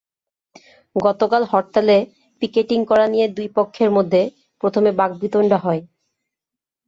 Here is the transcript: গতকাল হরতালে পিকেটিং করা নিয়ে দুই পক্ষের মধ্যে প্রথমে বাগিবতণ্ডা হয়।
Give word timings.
গতকাল 0.95 1.43
হরতালে 1.51 1.97
পিকেটিং 2.41 2.79
করা 2.89 3.05
নিয়ে 3.07 3.27
দুই 3.37 3.47
পক্ষের 3.57 3.89
মধ্যে 3.97 4.21
প্রথমে 4.63 4.91
বাগিবতণ্ডা 4.99 5.57
হয়। 5.57 5.81